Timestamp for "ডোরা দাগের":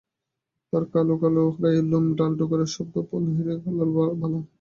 2.17-2.61